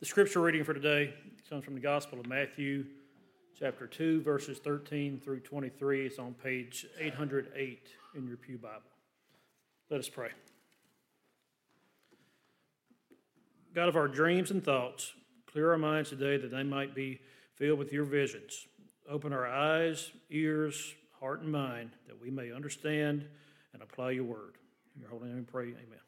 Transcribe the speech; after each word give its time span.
The 0.00 0.06
scripture 0.06 0.40
reading 0.40 0.62
for 0.62 0.74
today 0.74 1.12
comes 1.50 1.64
from 1.64 1.74
the 1.74 1.80
Gospel 1.80 2.20
of 2.20 2.28
Matthew, 2.28 2.84
chapter 3.58 3.88
2, 3.88 4.22
verses 4.22 4.60
13 4.60 5.18
through 5.18 5.40
23. 5.40 6.06
It's 6.06 6.20
on 6.20 6.34
page 6.34 6.86
808 7.00 7.88
in 8.14 8.28
your 8.28 8.36
Pew 8.36 8.58
Bible. 8.58 8.82
Let 9.90 9.98
us 9.98 10.08
pray. 10.08 10.28
God 13.74 13.88
of 13.88 13.96
our 13.96 14.06
dreams 14.06 14.52
and 14.52 14.62
thoughts, 14.62 15.14
clear 15.50 15.72
our 15.72 15.78
minds 15.78 16.10
today 16.10 16.36
that 16.36 16.52
they 16.52 16.62
might 16.62 16.94
be 16.94 17.18
filled 17.56 17.80
with 17.80 17.92
your 17.92 18.04
visions. 18.04 18.68
Open 19.10 19.32
our 19.32 19.48
eyes, 19.48 20.12
ears, 20.30 20.94
heart, 21.18 21.42
and 21.42 21.50
mind 21.50 21.90
that 22.06 22.20
we 22.20 22.30
may 22.30 22.52
understand 22.52 23.26
and 23.72 23.82
apply 23.82 24.12
your 24.12 24.24
word. 24.24 24.58
In 24.94 25.00
your 25.00 25.10
holy 25.10 25.26
name 25.26 25.38
we 25.38 25.42
pray, 25.42 25.64
amen. 25.64 26.07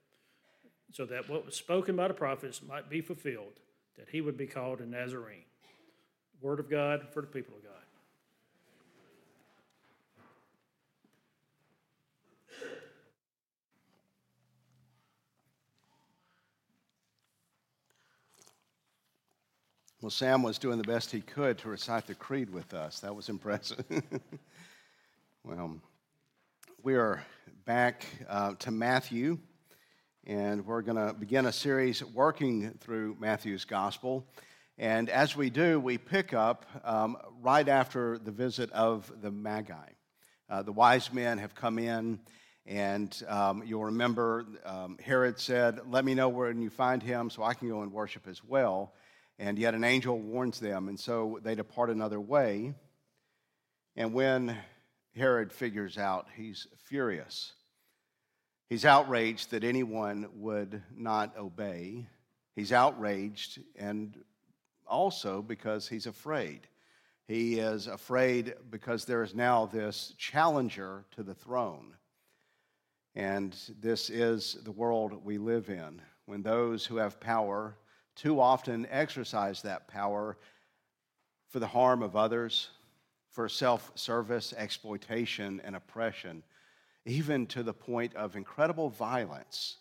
so 0.91 1.05
that 1.05 1.29
what 1.29 1.45
was 1.45 1.55
spoken 1.55 1.95
by 1.95 2.07
the 2.07 2.13
prophets 2.13 2.61
might 2.61 2.89
be 2.89 3.01
fulfilled, 3.01 3.59
that 3.97 4.09
he 4.09 4.21
would 4.21 4.37
be 4.37 4.47
called 4.47 4.81
a 4.81 4.85
Nazarene. 4.85 5.45
Word 6.41 6.59
of 6.59 6.69
God 6.69 7.07
for 7.13 7.21
the 7.21 7.27
people 7.27 7.55
of 7.55 7.63
God. 7.63 7.71
Well, 20.01 20.09
Sam 20.09 20.41
was 20.41 20.57
doing 20.57 20.79
the 20.79 20.83
best 20.83 21.11
he 21.11 21.21
could 21.21 21.59
to 21.59 21.69
recite 21.69 22.07
the 22.07 22.15
creed 22.15 22.49
with 22.49 22.73
us. 22.73 23.01
That 23.01 23.15
was 23.15 23.29
impressive. 23.29 23.85
well, 25.43 25.77
we 26.81 26.95
are 26.95 27.23
back 27.65 28.07
uh, 28.27 28.55
to 28.55 28.71
Matthew 28.71 29.37
and 30.25 30.65
we're 30.65 30.83
going 30.83 30.97
to 30.97 31.13
begin 31.13 31.47
a 31.47 31.51
series 31.51 32.03
working 32.03 32.71
through 32.79 33.17
Matthew's 33.19 33.65
gospel. 33.65 34.27
And 34.77 35.09
as 35.09 35.35
we 35.35 35.49
do, 35.49 35.79
we 35.79 35.97
pick 35.97 36.33
up 36.33 36.65
um, 36.83 37.17
right 37.41 37.67
after 37.67 38.17
the 38.19 38.31
visit 38.31 38.71
of 38.71 39.11
the 39.21 39.31
Magi. 39.31 39.75
Uh, 40.49 40.61
the 40.61 40.71
wise 40.71 41.11
men 41.11 41.39
have 41.39 41.55
come 41.55 41.79
in, 41.79 42.19
and 42.67 43.23
um, 43.27 43.63
you'll 43.65 43.85
remember 43.85 44.45
um, 44.65 44.97
Herod 45.03 45.39
said, 45.39 45.79
Let 45.89 46.05
me 46.05 46.13
know 46.13 46.29
when 46.29 46.61
you 46.61 46.69
find 46.69 47.01
him 47.01 47.29
so 47.29 47.41
I 47.41 47.53
can 47.53 47.69
go 47.69 47.81
and 47.81 47.91
worship 47.91 48.27
as 48.27 48.43
well. 48.43 48.93
And 49.39 49.57
yet 49.57 49.73
an 49.73 49.83
angel 49.83 50.19
warns 50.19 50.59
them, 50.59 50.87
and 50.87 50.99
so 50.99 51.39
they 51.41 51.55
depart 51.55 51.89
another 51.89 52.19
way. 52.19 52.75
And 53.95 54.13
when 54.13 54.55
Herod 55.15 55.51
figures 55.51 55.97
out, 55.97 56.27
he's 56.35 56.67
furious. 56.85 57.53
He's 58.71 58.85
outraged 58.85 59.51
that 59.51 59.65
anyone 59.65 60.29
would 60.35 60.81
not 60.95 61.37
obey. 61.37 62.07
He's 62.55 62.71
outraged 62.71 63.59
and 63.75 64.17
also 64.87 65.41
because 65.41 65.89
he's 65.89 66.05
afraid. 66.05 66.69
He 67.27 67.59
is 67.59 67.87
afraid 67.87 68.53
because 68.69 69.03
there 69.03 69.23
is 69.23 69.35
now 69.35 69.65
this 69.65 70.13
challenger 70.17 71.03
to 71.17 71.21
the 71.21 71.35
throne. 71.35 71.97
And 73.13 73.57
this 73.81 74.09
is 74.09 74.55
the 74.63 74.71
world 74.71 75.21
we 75.21 75.37
live 75.37 75.69
in 75.69 76.01
when 76.25 76.41
those 76.41 76.85
who 76.85 76.95
have 76.95 77.19
power 77.19 77.75
too 78.15 78.39
often 78.39 78.87
exercise 78.89 79.61
that 79.63 79.89
power 79.89 80.37
for 81.49 81.59
the 81.59 81.67
harm 81.67 82.01
of 82.01 82.15
others, 82.15 82.69
for 83.31 83.49
self 83.49 83.91
service, 83.95 84.53
exploitation, 84.55 85.59
and 85.65 85.75
oppression 85.75 86.41
even 87.05 87.47
to 87.47 87.63
the 87.63 87.73
point 87.73 88.15
of 88.15 88.35
incredible 88.35 88.89
violence, 88.89 89.77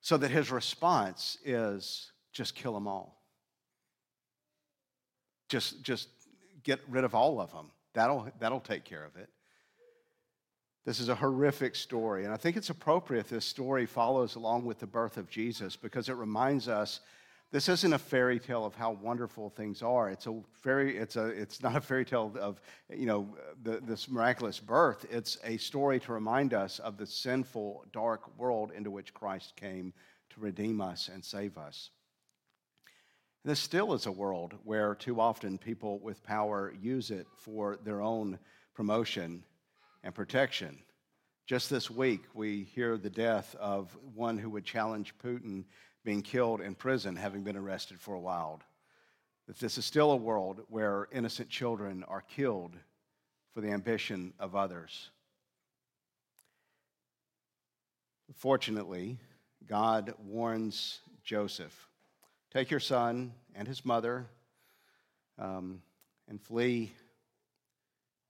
so 0.00 0.16
that 0.16 0.30
his 0.30 0.50
response 0.50 1.38
is 1.44 2.12
just 2.32 2.54
kill 2.54 2.72
them 2.72 2.88
all. 2.88 3.22
Just, 5.48 5.82
just 5.82 6.08
get 6.62 6.80
rid 6.88 7.04
of 7.04 7.14
all 7.14 7.40
of 7.40 7.52
them. 7.52 7.70
That'll, 7.94 8.28
that'll 8.38 8.60
take 8.60 8.84
care 8.84 9.04
of 9.04 9.16
it. 9.16 9.28
This 10.86 11.00
is 11.00 11.08
a 11.08 11.14
horrific 11.14 11.76
story, 11.76 12.24
and 12.24 12.32
I 12.32 12.36
think 12.36 12.56
it's 12.56 12.70
appropriate 12.70 13.28
this 13.28 13.44
story 13.44 13.84
follows 13.84 14.36
along 14.36 14.64
with 14.64 14.78
the 14.78 14.86
birth 14.86 15.18
of 15.18 15.28
Jesus 15.28 15.76
because 15.76 16.08
it 16.08 16.14
reminds 16.14 16.68
us 16.68 17.00
this 17.52 17.68
isn't 17.68 17.92
a 17.92 17.98
fairy 17.98 18.38
tale 18.38 18.64
of 18.64 18.76
how 18.76 18.92
wonderful 18.92 19.50
things 19.50 19.82
are. 19.82 20.08
It's 20.08 20.26
a 20.26 20.40
very, 20.62 20.96
it's 20.96 21.16
a, 21.16 21.26
it's 21.26 21.62
not 21.62 21.74
a 21.74 21.80
fairy 21.80 22.04
tale 22.04 22.32
of, 22.40 22.60
you 22.88 23.06
know, 23.06 23.36
the, 23.62 23.80
this 23.80 24.08
miraculous 24.08 24.60
birth. 24.60 25.04
It's 25.10 25.36
a 25.42 25.56
story 25.56 25.98
to 26.00 26.12
remind 26.12 26.54
us 26.54 26.78
of 26.78 26.96
the 26.96 27.06
sinful, 27.06 27.86
dark 27.92 28.38
world 28.38 28.70
into 28.70 28.90
which 28.90 29.12
Christ 29.12 29.56
came 29.56 29.92
to 30.30 30.40
redeem 30.40 30.80
us 30.80 31.10
and 31.12 31.24
save 31.24 31.58
us. 31.58 31.90
This 33.44 33.58
still 33.58 33.94
is 33.94 34.06
a 34.06 34.12
world 34.12 34.54
where 34.62 34.94
too 34.94 35.20
often 35.20 35.58
people 35.58 35.98
with 35.98 36.22
power 36.22 36.72
use 36.80 37.10
it 37.10 37.26
for 37.36 37.78
their 37.82 38.00
own 38.00 38.38
promotion 38.74 39.42
and 40.04 40.14
protection. 40.14 40.78
Just 41.46 41.68
this 41.68 41.90
week, 41.90 42.20
we 42.32 42.62
hear 42.62 42.96
the 42.96 43.10
death 43.10 43.56
of 43.58 43.96
one 44.14 44.38
who 44.38 44.50
would 44.50 44.64
challenge 44.64 45.14
Putin 45.18 45.64
being 46.04 46.22
killed 46.22 46.60
in 46.60 46.74
prison, 46.74 47.16
having 47.16 47.42
been 47.42 47.56
arrested 47.56 48.00
for 48.00 48.14
a 48.14 48.20
while. 48.20 48.60
That 49.46 49.58
this 49.58 49.78
is 49.78 49.84
still 49.84 50.12
a 50.12 50.16
world 50.16 50.60
where 50.68 51.08
innocent 51.12 51.48
children 51.48 52.04
are 52.06 52.22
killed 52.22 52.76
for 53.52 53.60
the 53.60 53.70
ambition 53.70 54.32
of 54.38 54.54
others. 54.54 55.10
Fortunately, 58.36 59.18
God 59.66 60.14
warns 60.24 61.00
Joseph 61.24 61.88
take 62.52 62.70
your 62.70 62.80
son 62.80 63.32
and 63.54 63.68
his 63.68 63.84
mother 63.84 64.26
um, 65.38 65.82
and 66.28 66.40
flee. 66.40 66.92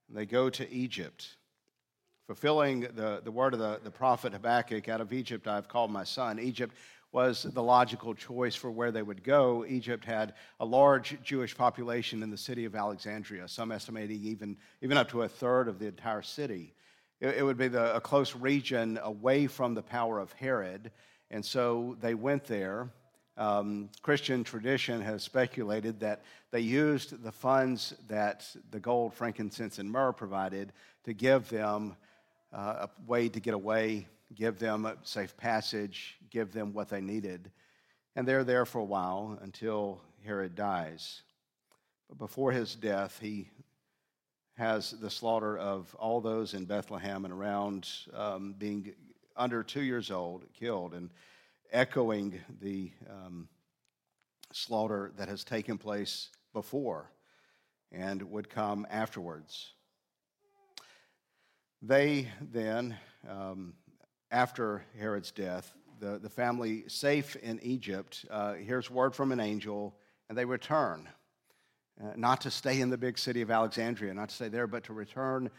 And 0.09 0.17
They 0.17 0.27
go 0.27 0.51
to 0.51 0.71
Egypt, 0.71 1.37
fulfilling 2.27 2.81
the, 2.81 3.21
the 3.23 3.31
word 3.31 3.55
of 3.55 3.61
the, 3.61 3.81
the 3.83 3.91
prophet 3.91 4.33
Habakkuk 4.33 4.89
out 4.89 5.01
of 5.01 5.13
Egypt, 5.13 5.47
I've 5.47 5.69
called 5.69 5.91
my 5.91 6.05
son. 6.05 6.39
Egypt 6.39 6.75
was 7.13 7.43
the 7.43 7.63
logical 7.63 8.15
choice 8.15 8.55
for 8.55 8.71
where 8.71 8.93
they 8.93 9.03
would 9.03 9.25
go. 9.25 9.65
Egypt 9.67 10.05
had 10.05 10.35
a 10.61 10.65
large 10.65 11.19
Jewish 11.25 11.57
population 11.57 12.23
in 12.23 12.31
the 12.31 12.37
city 12.37 12.65
of 12.65 12.75
Alexandria, 12.77 13.49
some 13.49 13.73
estimating 13.73 14.23
even, 14.25 14.57
even 14.81 14.97
up 14.97 15.09
to 15.11 15.23
a 15.23 15.29
third 15.29 15.67
of 15.67 15.79
the 15.79 15.87
entire 15.87 16.23
city. 16.23 16.73
It, 17.21 17.39
it 17.39 17.43
would 17.43 17.59
be 17.59 17.69
the, 17.69 17.97
a 17.97 18.01
close 18.01 18.37
region 18.37 18.99
away 19.03 19.49
from 19.49 19.75
the 19.75 19.83
power 19.83 20.21
of 20.21 20.33
Herod, 20.35 20.93
and 21.31 21.45
so 21.45 21.97
they 22.01 22.15
went 22.15 22.45
there. 22.45 22.91
um, 23.41 23.89
Christian 24.03 24.45
tradition 24.45 25.01
has 25.01 25.23
speculated 25.23 25.99
that 26.01 26.23
they 26.51 26.61
used 26.61 27.23
the 27.23 27.33
funds 27.33 27.95
that 28.07 28.47
the 28.71 28.79
gold, 28.79 29.15
frankincense, 29.15 29.79
and 29.79 29.91
myrrh 29.91 30.13
provided 30.13 30.73
to 31.05 31.15
give 31.15 31.49
them 31.49 31.97
uh, 32.53 32.87
a 32.87 32.91
way 33.07 33.31
to 33.31 33.41
get 33.41 33.55
away, 33.55 34.07
give 34.35 34.59
them 34.59 34.87
a 34.87 34.97
safe 35.03 35.37
passage, 35.37 36.17
give 36.31 36.53
them 36.53 36.73
what 36.73 36.89
they 36.89 37.01
needed. 37.01 37.51
And 38.17 38.27
they're 38.27 38.45
there 38.45 38.67
for 38.67 38.79
a 38.79 38.85
while 38.85 39.39
until 39.43 40.01
Herod 40.25 40.55
dies. 40.55 41.23
But 42.09 42.19
before 42.19 42.53
his 42.53 42.75
death, 42.75 43.19
he 43.21 43.49
has 44.57 44.91
the 44.91 45.11
slaughter 45.11 45.57
of 45.57 45.95
all 45.95 46.21
those 46.21 46.55
in 46.55 46.65
Bethlehem 46.65 47.25
and 47.25 47.33
around 47.33 47.89
um, 48.15 48.55
being 48.59 48.95
under 49.37 49.63
two 49.63 49.83
years 49.83 50.11
old 50.11 50.45
killed. 50.53 50.93
And 50.95 51.11
echoing 51.73 52.41
the 52.61 52.91
um, 53.09 53.49
slaughter 54.53 55.13
that 55.17 55.29
has 55.29 55.45
taken 55.45 55.79
place 55.79 56.31
before 56.53 57.11
and 57.93 58.23
would 58.31 58.49
come 58.49 58.87
afterwards. 58.91 59.73
They 61.83 62.29
then, 62.41 62.97
um, 63.29 63.75
after 64.31 64.85
Herod's 64.99 65.31
death, 65.31 65.73
the, 65.99 66.19
the 66.19 66.31
family 66.31 66.85
safe 66.87 67.37
in 67.37 67.61
Egypt 67.63 68.25
uh, 68.31 68.55
hears 68.55 68.91
word 68.91 69.15
from 69.15 69.33
an 69.33 69.41
angel 69.41 69.95
and 70.29 70.39
they 70.39 70.45
return. 70.45 71.09
Uh, 72.03 72.13
not 72.17 72.41
to 72.41 72.51
stay 72.51 72.81
in 72.81 72.89
the 72.89 72.97
big 72.97 73.19
city 73.19 73.43
of 73.43 73.51
Alexandria, 73.51 74.15
not 74.15 74.31
to 74.31 74.35
stay 74.35 74.49
there, 74.49 74.67
but 74.67 74.85
to 74.85 74.93
return 74.93 75.51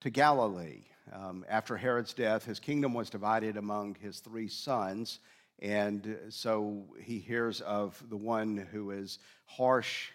to 0.00 0.10
Galilee. 0.10 0.84
Um, 1.12 1.44
after 1.48 1.76
Herod's 1.76 2.14
death, 2.14 2.44
his 2.44 2.60
kingdom 2.60 2.94
was 2.94 3.10
divided 3.10 3.56
among 3.56 3.96
his 4.00 4.20
three 4.20 4.48
sons, 4.48 5.18
and 5.58 6.16
so 6.30 6.84
he 7.02 7.18
hears 7.18 7.60
of 7.60 8.02
the 8.08 8.16
one 8.16 8.68
who 8.72 8.92
is 8.92 9.18
harsh, 9.44 10.08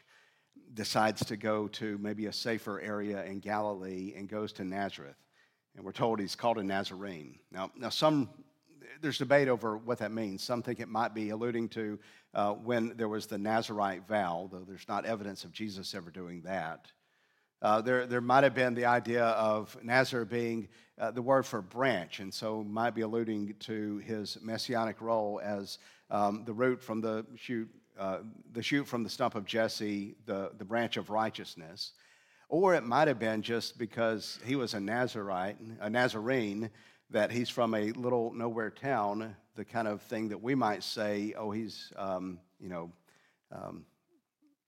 decides 0.73 1.23
to 1.25 1.38
go 1.38 1.68
to 1.68 2.00
maybe 2.00 2.25
a 2.25 2.33
safer 2.33 2.79
area 2.79 3.23
in 3.25 3.39
Galilee 3.39 4.13
and 4.18 4.27
goes 4.27 4.53
to 4.53 4.63
Nazareth. 4.63 5.18
And 5.75 5.83
we're 5.83 5.92
told 5.92 6.19
he's 6.19 6.36
called 6.36 6.57
a 6.57 6.63
Nazarene. 6.63 7.38
Now, 7.51 7.72
now 7.75 7.89
some 7.89 8.30
there's 9.01 9.18
debate 9.18 9.48
over 9.48 9.77
what 9.77 10.00
that 10.00 10.12
means. 10.12 10.44
Some 10.44 10.62
think 10.62 10.80
it 10.80 10.88
might 10.88 11.13
be 11.13 11.30
alluding 11.30 11.69
to 11.69 12.00
uh, 12.33 12.54
when 12.54 12.95
there 12.98 13.10
was 13.10 13.27
the 13.27 13.38
Nazarite 13.38 14.07
vow, 14.07 14.50
though 14.51 14.66
there's 14.68 14.88
not 14.88 15.06
evidence 15.06 15.44
of 15.44 15.51
Jesus 15.51 15.94
ever 15.94 16.10
doing 16.12 16.42
that. 16.42 16.92
Uh, 17.62 17.81
there, 17.81 18.06
there 18.06 18.22
might 18.22 18.44
have 18.44 18.54
been 18.54 18.74
the 18.74 18.86
idea 18.86 19.24
of 19.25 19.75
Nazar 19.83 20.25
being 20.25 20.68
uh, 21.00 21.12
the 21.12 21.22
word 21.22 21.45
for 21.45 21.62
branch, 21.62 22.19
and 22.19 22.33
so 22.33 22.63
might 22.63 22.94
be 22.94 23.01
alluding 23.01 23.56
to 23.60 23.98
his 24.00 24.38
messianic 24.42 25.01
role 25.01 25.42
as 25.44 25.80
um, 26.12 26.44
the 26.45 26.54
root 26.54 26.81
from 26.81 27.01
the 27.01 27.25
shoot, 27.36 27.69
uh, 27.98 28.19
the 28.54 28.62
shoot 28.62 28.86
from 28.86 29.04
the 29.04 29.10
stump 29.10 29.36
of 29.36 29.45
Jesse, 29.45 30.16
the, 30.25 30.51
the 30.57 30.66
branch 30.66 30.98
of 30.98 31.10
righteousness. 31.10 31.94
Or 32.47 32.75
it 32.75 32.83
might 32.83 33.07
have 33.07 33.19
been 33.19 33.42
just 33.42 33.77
because 33.77 34.39
he 34.45 34.56
was 34.56 34.74
a 34.74 34.80
Nazarite, 34.80 35.57
a 35.80 35.89
Nazarene, 35.89 36.69
that 37.09 37.31
he's 37.31 37.50
from 37.50 37.74
a 37.74 37.92
little 37.92 38.33
nowhere 38.33 38.69
town, 38.69 39.36
the 39.56 39.65
kind 39.65 39.88
of 39.88 40.01
thing 40.01 40.30
that 40.30 40.42
we 40.42 40.56
might 40.56 40.83
say, 40.83 41.33
oh, 41.38 41.51
he's, 41.51 41.92
um, 41.95 42.39
you 42.59 42.69
know, 42.69 42.92
um, 43.51 43.86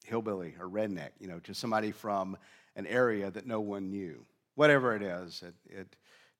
hillbilly 0.05 0.55
or 0.59 0.67
redneck, 0.67 1.09
you 1.19 1.27
know, 1.27 1.39
just 1.39 1.59
somebody 1.59 1.91
from 1.91 2.37
an 2.75 2.87
area 2.87 3.29
that 3.31 3.45
no 3.45 3.59
one 3.59 3.89
knew. 3.89 4.25
Whatever 4.55 4.95
it 4.95 5.01
is, 5.01 5.43
it, 5.43 5.55
it 5.69 5.95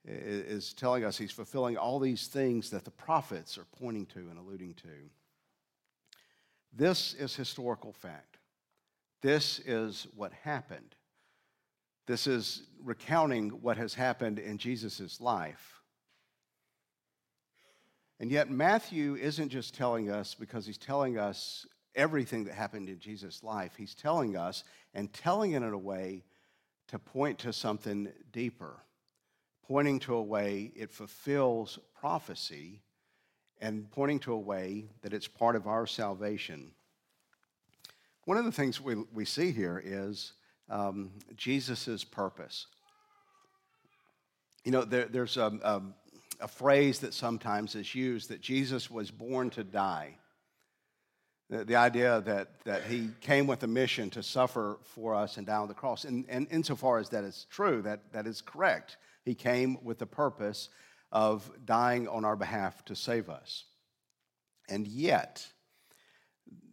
is 0.06 0.74
telling 0.74 1.04
us 1.04 1.18
he's 1.18 1.32
fulfilling 1.32 1.78
all 1.78 2.00
these 2.00 2.28
things 2.28 2.70
that 2.70 2.86
the 2.86 2.92
prophets 2.92 3.58
are 3.58 3.66
pointing 3.80 4.06
to 4.08 4.20
and 4.20 4.40
alluding 4.40 4.74
to. 4.76 4.88
This 6.74 7.14
is 7.16 7.36
historical 7.36 7.92
fact. 7.92 8.38
This 9.22 9.60
is 9.66 10.08
what 10.16 10.32
happened. 10.32 10.96
This 12.08 12.26
is 12.26 12.64
recounting 12.82 13.50
what 13.50 13.78
has 13.78 13.94
happened 13.94 14.40
in 14.40 14.58
Jesus' 14.58 15.20
life. 15.20 15.82
And 18.20 18.32
yet, 18.32 18.50
Matthew 18.50 19.16
isn't 19.16 19.50
just 19.50 19.76
telling 19.76 20.10
us 20.10 20.34
because 20.34 20.66
he's 20.66 20.78
telling 20.78 21.20
us 21.20 21.68
everything 21.96 22.46
that 22.46 22.54
happened 22.54 22.90
in 22.90 23.00
Jesus' 23.00 23.44
life. 23.44 23.74
He's 23.78 23.94
telling 23.94 24.38
us 24.38 24.64
and 24.94 25.12
telling 25.12 25.52
it 25.52 25.58
in 25.58 25.74
a 25.74 25.78
way 25.78 26.24
to 26.88 26.98
point 26.98 27.40
to 27.40 27.52
something 27.52 28.08
deeper, 28.32 28.78
pointing 29.68 30.00
to 30.00 30.16
a 30.16 30.22
way 30.22 30.72
it 30.76 30.92
fulfills 30.92 31.78
prophecy 32.00 32.82
and 33.60 33.92
pointing 33.92 34.20
to 34.20 34.34
a 34.34 34.40
way 34.40 34.86
that 35.02 35.14
it's 35.14 35.28
part 35.28 35.56
of 35.56 35.68
our 35.68 35.86
salvation. 35.86 36.72
One 38.26 38.38
of 38.38 38.46
the 38.46 38.52
things 38.52 38.80
we, 38.80 38.96
we 39.14 39.26
see 39.26 39.52
here 39.52 39.82
is 39.84 40.34
um, 40.70 41.12
Jesus' 41.36 42.04
purpose. 42.04 42.68
You 44.64 44.72
know, 44.72 44.84
there, 44.84 45.06
there's 45.06 45.38
a, 45.38 45.58
a, 45.64 45.82
a 46.42 46.48
phrase 46.48 47.00
that 47.00 47.14
sometimes 47.14 47.76
is 47.76 47.96
used 47.96 48.30
that 48.30 48.42
Jesus 48.42 48.92
was 48.92 49.12
born 49.12 49.50
to 49.52 49.64
die. 49.64 50.18
The, 51.50 51.64
the, 51.64 51.76
idea 51.78 52.22
that, 52.22 52.50
that 52.66 52.84
he 52.84 53.10
came 53.22 53.48
with 53.48 53.64
a 53.64 53.68
mission 53.68 54.10
to 54.12 54.24
suffer 54.24 54.80
for 54.84 55.16
us 55.16 55.38
and 55.38 55.48
die 55.48 55.56
on 55.56 55.70
the 55.70 55.74
cross. 55.74 56.04
And, 56.04 56.26
and 56.28 56.46
insofar 56.52 56.98
as 57.00 57.10
that 57.10 57.24
is 57.24 57.48
true, 57.50 57.82
that, 57.84 58.12
that 58.12 58.28
is 58.28 58.42
correct. 58.42 58.98
He 59.24 59.34
came 59.34 59.82
with 59.82 59.98
the 59.98 60.06
purpose 60.06 60.70
of 61.12 61.50
dying 61.64 62.10
on 62.10 62.26
our 62.26 62.36
behalf 62.36 62.84
to 62.86 62.96
save 62.96 63.30
us. 63.30 63.64
And 64.68 64.86
yet, 64.86 65.48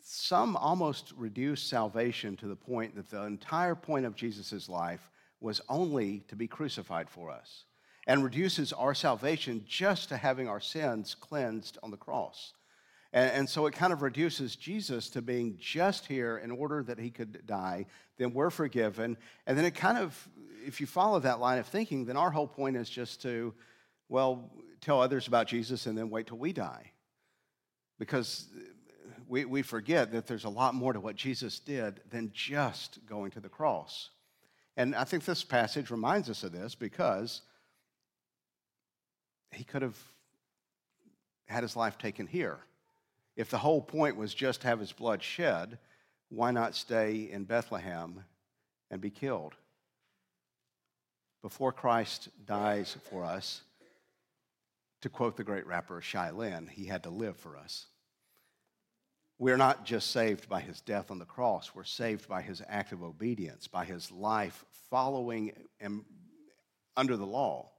some 0.06 0.54
almost 0.56 1.14
reduce 1.16 1.62
salvation 1.62 2.36
to 2.36 2.46
the 2.46 2.54
point 2.54 2.94
that 2.94 3.08
the 3.08 3.22
entire 3.22 3.74
point 3.74 4.04
of 4.04 4.14
Jesus' 4.14 4.68
life 4.68 5.10
was 5.40 5.62
only 5.66 6.20
to 6.28 6.36
be 6.36 6.46
crucified 6.46 7.08
for 7.08 7.30
us 7.30 7.64
and 8.06 8.22
reduces 8.22 8.74
our 8.74 8.94
salvation 8.94 9.64
just 9.66 10.10
to 10.10 10.18
having 10.18 10.46
our 10.46 10.60
sins 10.60 11.14
cleansed 11.18 11.78
on 11.82 11.90
the 11.90 11.96
cross. 11.96 12.52
And, 13.14 13.30
and, 13.32 13.48
so 13.48 13.64
it 13.64 13.72
kind 13.72 13.94
of 13.94 14.02
reduces 14.02 14.56
Jesus 14.56 15.08
to 15.10 15.22
being 15.22 15.56
just 15.58 16.04
here 16.04 16.36
in 16.36 16.50
order 16.50 16.82
that 16.82 16.98
he 16.98 17.08
could 17.08 17.46
die. 17.46 17.86
Then 18.18 18.34
we're 18.34 18.50
forgiven. 18.50 19.16
And 19.46 19.56
then 19.56 19.64
it 19.64 19.74
kind 19.74 19.96
of, 19.96 20.28
if 20.66 20.82
you 20.82 20.86
follow 20.86 21.18
that 21.20 21.40
line 21.40 21.58
of 21.58 21.66
thinking, 21.66 22.04
then 22.04 22.18
our 22.18 22.30
whole 22.30 22.48
point 22.48 22.76
is 22.76 22.90
just 22.90 23.22
to, 23.22 23.54
well, 24.10 24.50
tell 24.82 25.00
others 25.00 25.28
about 25.28 25.46
Jesus 25.46 25.86
and 25.86 25.96
then 25.96 26.10
wait 26.10 26.26
till 26.26 26.36
we 26.36 26.52
die. 26.52 26.90
Because 27.98 28.48
we, 29.29 29.44
we 29.44 29.62
forget 29.62 30.12
that 30.12 30.26
there's 30.26 30.44
a 30.44 30.50
lot 30.50 30.75
more 30.75 30.93
to 30.93 31.00
what 31.00 31.16
Jesus 31.16 31.59
did 31.59 32.00
than 32.11 32.31
just 32.33 32.99
going 33.07 33.31
to 33.33 33.40
the 33.40 33.49
cross. 33.49 34.11
And 34.76 34.95
I 34.95 35.04
think 35.04 35.25
this 35.25 35.45
passage 35.45 35.90
reminds 35.90 36.28
us 36.28 36.43
of 36.43 36.52
this 36.52 36.75
because 36.75 37.43
he 39.52 39.64
could 39.64 39.83
have 39.83 39.97
had 41.47 41.62
his 41.62 41.76
life 41.76 41.99
taken 41.99 42.26
here. 42.26 42.59
If 43.37 43.50
the 43.50 43.59
whole 43.59 43.81
point 43.81 44.16
was 44.16 44.35
just 44.35 44.62
to 44.62 44.69
have 44.69 44.81
his 44.81 44.93
blood 44.93 45.23
shed, 45.23 45.78
why 46.28 46.50
not 46.50 46.75
stay 46.75 47.28
in 47.31 47.45
Bethlehem 47.45 48.25
and 48.90 49.00
be 49.00 49.11
killed? 49.11 49.54
Before 51.43 51.73
Christ 51.73 52.28
dies 52.47 52.97
for 53.11 53.25
us, 53.25 53.62
to 55.02 55.09
quote 55.11 55.37
the 55.37 55.45
great 55.45 55.66
rapper 55.66 56.00
Shai 56.00 56.31
Linne, 56.31 56.66
he 56.66 56.87
had 56.87 57.02
to 57.02 57.11
live 57.11 57.37
for 57.37 57.57
us. 57.59 57.87
We're 59.38 59.57
not 59.57 59.85
just 59.85 60.11
saved 60.11 60.49
by 60.49 60.61
his 60.61 60.81
death 60.81 61.11
on 61.11 61.19
the 61.19 61.25
cross, 61.25 61.75
we're 61.75 61.85
saved 61.85 62.29
by 62.29 62.43
his 62.43 62.62
act 62.69 62.93
of 62.93 63.03
obedience, 63.03 63.67
by 63.67 63.85
his 63.85 64.11
life 64.12 64.64
following 64.91 65.53
and 65.81 66.05
under 66.97 67.17
the 67.17 67.26
law. 67.26 67.71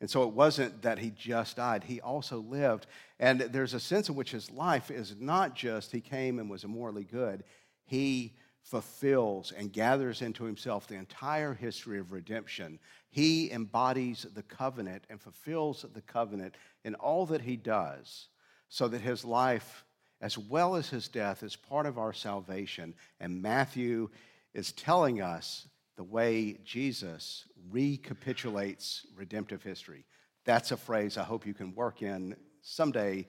And 0.00 0.08
so 0.08 0.22
it 0.22 0.32
wasn't 0.32 0.82
that 0.82 0.98
he 0.98 1.10
just 1.10 1.56
died, 1.56 1.84
he 1.84 2.00
also 2.00 2.38
lived. 2.38 2.86
And 3.18 3.40
there's 3.40 3.74
a 3.74 3.80
sense 3.80 4.08
in 4.08 4.14
which 4.14 4.30
his 4.30 4.50
life 4.50 4.90
is 4.90 5.14
not 5.18 5.54
just 5.54 5.92
he 5.92 6.00
came 6.00 6.38
and 6.38 6.48
was 6.48 6.64
immorally 6.64 7.04
good, 7.04 7.44
he 7.84 8.34
fulfills 8.62 9.52
and 9.52 9.72
gathers 9.72 10.22
into 10.22 10.44
himself 10.44 10.86
the 10.86 10.94
entire 10.94 11.54
history 11.54 11.98
of 11.98 12.12
redemption. 12.12 12.78
He 13.10 13.50
embodies 13.50 14.26
the 14.34 14.42
covenant 14.42 15.04
and 15.10 15.20
fulfills 15.20 15.84
the 15.92 16.02
covenant 16.02 16.54
in 16.84 16.94
all 16.94 17.26
that 17.26 17.40
he 17.42 17.56
does, 17.56 18.28
so 18.68 18.86
that 18.88 19.00
his 19.00 19.24
life, 19.24 19.84
as 20.20 20.36
well 20.36 20.76
as 20.76 20.88
his 20.88 21.08
death, 21.08 21.42
is 21.42 21.56
part 21.56 21.86
of 21.86 21.98
our 21.98 22.12
salvation. 22.12 22.94
And 23.20 23.42
Matthew 23.42 24.10
is 24.54 24.72
telling 24.72 25.22
us 25.22 25.66
the 25.96 26.04
way 26.04 26.58
Jesus 26.64 27.44
recapitulates 27.70 29.06
redemptive 29.16 29.62
history. 29.62 30.04
That's 30.44 30.72
a 30.72 30.76
phrase 30.76 31.16
I 31.16 31.24
hope 31.24 31.46
you 31.46 31.54
can 31.54 31.74
work 31.74 32.02
in 32.02 32.36
someday 32.62 33.26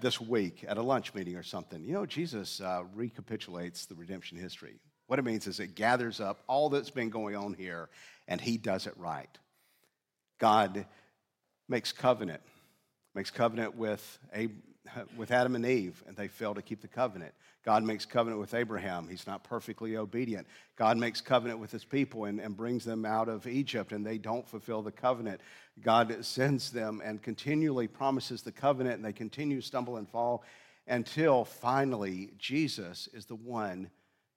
this 0.00 0.20
week 0.20 0.64
at 0.66 0.78
a 0.78 0.82
lunch 0.82 1.14
meeting 1.14 1.36
or 1.36 1.42
something. 1.42 1.84
You 1.84 1.92
know, 1.92 2.06
Jesus 2.06 2.60
uh, 2.60 2.82
recapitulates 2.94 3.86
the 3.86 3.94
redemption 3.94 4.38
history. 4.38 4.80
What 5.06 5.18
it 5.18 5.24
means 5.24 5.46
is 5.46 5.60
it 5.60 5.74
gathers 5.74 6.20
up 6.20 6.42
all 6.46 6.70
that's 6.70 6.90
been 6.90 7.10
going 7.10 7.36
on 7.36 7.54
here 7.54 7.88
and 8.28 8.40
he 8.40 8.56
does 8.56 8.86
it 8.86 8.94
right. 8.96 9.28
God 10.38 10.86
makes 11.68 11.92
covenant, 11.92 12.40
makes 13.14 13.30
covenant 13.30 13.76
with 13.76 14.18
with 15.16 15.30
Adam 15.30 15.54
and 15.54 15.66
Eve, 15.66 16.02
and 16.06 16.16
they 16.16 16.28
fail 16.28 16.54
to 16.54 16.62
keep 16.62 16.80
the 16.80 16.88
covenant. 16.88 17.32
God 17.64 17.84
makes 17.84 18.04
covenant 18.04 18.40
with 18.40 18.54
Abraham. 18.54 19.06
He's 19.08 19.26
not 19.26 19.44
perfectly 19.44 19.96
obedient. 19.96 20.46
God 20.76 20.96
makes 20.96 21.20
covenant 21.20 21.60
with 21.60 21.70
his 21.70 21.84
people 21.84 22.24
and, 22.24 22.40
and 22.40 22.56
brings 22.56 22.84
them 22.84 23.04
out 23.04 23.28
of 23.28 23.46
Egypt, 23.46 23.92
and 23.92 24.04
they 24.04 24.18
don't 24.18 24.48
fulfill 24.48 24.82
the 24.82 24.92
covenant. 24.92 25.40
God 25.80 26.24
sends 26.24 26.70
them 26.70 27.00
and 27.04 27.22
continually 27.22 27.86
promises 27.86 28.42
the 28.42 28.52
covenant, 28.52 28.96
and 28.96 29.04
they 29.04 29.12
continue 29.12 29.60
to 29.60 29.66
stumble 29.66 29.96
and 29.96 30.08
fall 30.08 30.42
until 30.88 31.44
finally 31.44 32.32
Jesus 32.38 33.08
is 33.12 33.26
the 33.26 33.36
one 33.36 33.88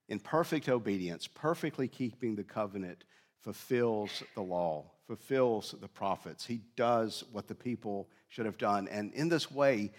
in 0.07 0.19
perfect 0.19 0.69
obedience, 0.69 1.27
perfectly 1.27 1.87
keeping 1.87 2.35
the 2.35 2.43
covenant, 2.43 3.03
fulfills 3.41 4.23
the 4.35 4.41
law, 4.41 4.85
fulfills 5.07 5.73
the 5.81 5.87
prophets. 5.87 6.45
He 6.45 6.61
does 6.75 7.23
what 7.31 7.47
the 7.47 7.55
people 7.55 8.07
should 8.29 8.45
have 8.45 8.59
done. 8.59 8.87
And 8.87 9.11
in 9.13 9.29
this 9.29 9.49
way, 9.49 9.91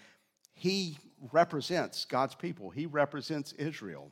he 0.57 0.97
represents 1.31 2.03
God's 2.05 2.33
people. 2.33 2.71
He 2.71 2.87
represents 2.87 3.53
Israel. 3.53 4.11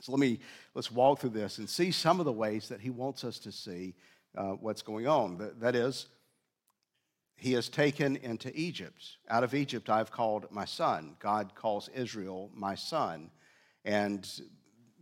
So 0.00 0.12
let 0.12 0.18
me 0.18 0.40
let's 0.74 0.90
walk 0.90 1.20
through 1.20 1.30
this 1.30 1.58
and 1.58 1.68
see 1.68 1.90
some 1.92 2.20
of 2.20 2.24
the 2.24 2.32
ways 2.32 2.68
that 2.68 2.80
he 2.80 2.88
wants 2.88 3.22
us 3.22 3.38
to 3.40 3.52
see 3.52 3.94
uh, 4.36 4.52
what's 4.52 4.80
going 4.80 5.06
on. 5.06 5.36
That, 5.36 5.60
that 5.60 5.76
is, 5.76 6.06
he 7.36 7.54
is 7.54 7.68
taken 7.68 8.16
into 8.16 8.50
Egypt. 8.58 9.04
Out 9.28 9.44
of 9.44 9.54
Egypt, 9.54 9.90
I've 9.90 10.10
called 10.10 10.46
my 10.50 10.64
son. 10.64 11.16
God 11.18 11.54
calls 11.54 11.90
Israel 11.94 12.50
my 12.54 12.74
son, 12.74 13.30
and 13.84 14.26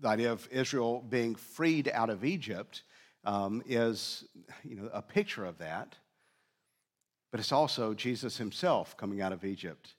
the 0.01 0.09
idea 0.09 0.33
of 0.33 0.49
Israel 0.51 1.05
being 1.09 1.37
freed 1.37 1.89
out 1.95 2.11
of 2.11 2.25
Egypt 2.25 2.83
um, 3.25 3.63
is, 3.67 4.25
you 4.65 4.75
know, 4.75 4.91
a 4.93 5.03
picture 5.03 5.45
of 5.45 5.59
that. 5.59 5.95
But 7.31 7.39
it's 7.39 7.53
also 7.53 7.95
Jesus 7.95 8.37
himself 8.37 8.97
coming 8.97 9.21
out 9.21 9.33
of 9.33 9.45
Egypt 9.45 9.95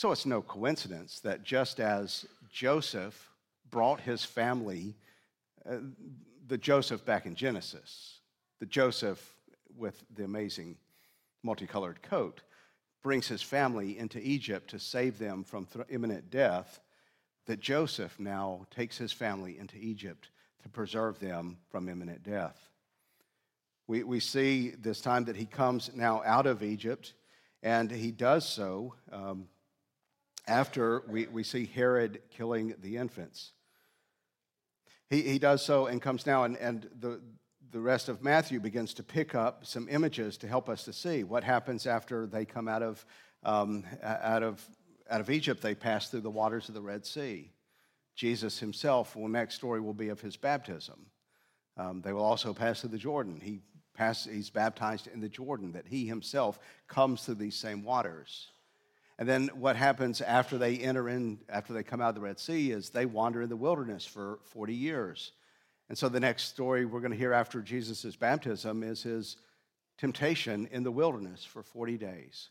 so 0.00 0.12
it's 0.12 0.24
no 0.24 0.40
coincidence 0.40 1.20
that 1.20 1.42
just 1.42 1.78
as 1.78 2.24
Joseph 2.50 3.28
brought 3.70 4.00
his 4.00 4.24
family, 4.24 4.96
uh, 5.70 5.76
the 6.46 6.56
Joseph 6.56 7.04
back 7.04 7.26
in 7.26 7.34
Genesis, 7.34 8.20
the 8.60 8.64
Joseph 8.64 9.34
with 9.76 10.02
the 10.16 10.24
amazing 10.24 10.78
multicolored 11.42 12.00
coat, 12.00 12.40
brings 13.02 13.28
his 13.28 13.42
family 13.42 13.98
into 13.98 14.18
Egypt 14.26 14.70
to 14.70 14.78
save 14.78 15.18
them 15.18 15.44
from 15.44 15.66
th- 15.66 15.84
imminent 15.90 16.30
death, 16.30 16.80
that 17.44 17.60
Joseph 17.60 18.18
now 18.18 18.66
takes 18.70 18.96
his 18.96 19.12
family 19.12 19.58
into 19.58 19.76
Egypt 19.76 20.30
to 20.62 20.70
preserve 20.70 21.20
them 21.20 21.58
from 21.68 21.90
imminent 21.90 22.22
death. 22.22 22.70
We, 23.86 24.02
we 24.04 24.20
see 24.20 24.70
this 24.70 25.02
time 25.02 25.26
that 25.26 25.36
he 25.36 25.44
comes 25.44 25.90
now 25.94 26.22
out 26.24 26.46
of 26.46 26.62
Egypt, 26.62 27.12
and 27.62 27.90
he 27.90 28.10
does 28.12 28.48
so. 28.48 28.94
Um, 29.12 29.46
after 30.50 31.04
we, 31.08 31.26
we 31.28 31.44
see 31.44 31.64
Herod 31.64 32.20
killing 32.36 32.74
the 32.82 32.96
infants. 32.96 33.52
He, 35.08 35.22
he 35.22 35.38
does 35.38 35.64
so 35.64 35.86
and 35.86 36.02
comes 36.02 36.26
now, 36.26 36.44
and, 36.44 36.56
and 36.56 36.88
the, 36.98 37.20
the 37.70 37.80
rest 37.80 38.08
of 38.08 38.22
Matthew 38.22 38.58
begins 38.58 38.92
to 38.94 39.02
pick 39.02 39.34
up 39.34 39.64
some 39.64 39.88
images 39.88 40.36
to 40.38 40.48
help 40.48 40.68
us 40.68 40.84
to 40.84 40.92
see 40.92 41.22
what 41.22 41.44
happens 41.44 41.86
after 41.86 42.26
they 42.26 42.44
come 42.44 42.66
out 42.66 42.82
of, 42.82 43.06
um, 43.44 43.84
out 44.02 44.42
of, 44.42 44.64
out 45.08 45.20
of 45.20 45.30
Egypt. 45.30 45.62
They 45.62 45.74
pass 45.74 46.10
through 46.10 46.22
the 46.22 46.30
waters 46.30 46.68
of 46.68 46.74
the 46.74 46.82
Red 46.82 47.06
Sea. 47.06 47.52
Jesus 48.16 48.58
himself, 48.58 49.14
well, 49.14 49.28
next 49.28 49.54
story 49.54 49.80
will 49.80 49.94
be 49.94 50.08
of 50.08 50.20
his 50.20 50.36
baptism. 50.36 51.06
Um, 51.76 52.02
they 52.02 52.12
will 52.12 52.24
also 52.24 52.52
pass 52.52 52.80
through 52.80 52.90
the 52.90 52.98
Jordan. 52.98 53.40
He 53.40 53.60
pass, 53.94 54.24
he's 54.24 54.50
baptized 54.50 55.06
in 55.06 55.20
the 55.20 55.28
Jordan, 55.28 55.72
that 55.72 55.86
he 55.86 56.06
himself 56.06 56.58
comes 56.88 57.22
through 57.22 57.36
these 57.36 57.56
same 57.56 57.84
waters. 57.84 58.48
And 59.20 59.28
then 59.28 59.48
what 59.48 59.76
happens 59.76 60.22
after 60.22 60.56
they 60.56 60.78
enter 60.78 61.06
in, 61.10 61.40
after 61.50 61.74
they 61.74 61.82
come 61.82 62.00
out 62.00 62.08
of 62.08 62.14
the 62.14 62.22
Red 62.22 62.40
Sea, 62.40 62.70
is 62.70 62.88
they 62.88 63.04
wander 63.04 63.42
in 63.42 63.50
the 63.50 63.56
wilderness 63.56 64.06
for 64.06 64.38
40 64.44 64.74
years. 64.74 65.32
And 65.90 65.98
so 65.98 66.08
the 66.08 66.20
next 66.20 66.44
story 66.44 66.86
we're 66.86 67.00
going 67.00 67.12
to 67.12 67.18
hear 67.18 67.34
after 67.34 67.60
Jesus' 67.60 68.16
baptism 68.16 68.82
is 68.82 69.02
his 69.02 69.36
temptation 69.98 70.70
in 70.72 70.84
the 70.84 70.90
wilderness 70.90 71.44
for 71.44 71.62
40 71.62 71.98
days. 71.98 72.48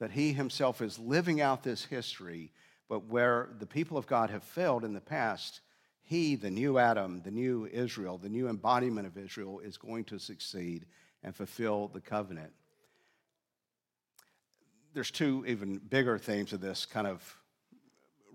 That 0.00 0.10
he 0.10 0.32
himself 0.32 0.82
is 0.82 0.98
living 0.98 1.40
out 1.40 1.62
this 1.62 1.84
history, 1.84 2.50
but 2.88 3.06
where 3.06 3.50
the 3.60 3.66
people 3.66 3.96
of 3.96 4.08
God 4.08 4.28
have 4.30 4.42
failed 4.42 4.84
in 4.84 4.94
the 4.94 5.00
past, 5.00 5.60
he, 6.02 6.34
the 6.34 6.50
new 6.50 6.78
Adam, 6.78 7.22
the 7.24 7.30
new 7.30 7.68
Israel, 7.72 8.18
the 8.18 8.28
new 8.28 8.48
embodiment 8.48 9.06
of 9.06 9.16
Israel, 9.16 9.60
is 9.60 9.76
going 9.76 10.02
to 10.06 10.18
succeed 10.18 10.84
and 11.22 11.32
fulfill 11.32 11.86
the 11.86 12.00
covenant 12.00 12.52
there's 14.94 15.10
two 15.10 15.44
even 15.46 15.78
bigger 15.78 16.18
themes 16.18 16.52
of 16.52 16.60
this 16.60 16.86
kind 16.86 17.06
of 17.06 17.36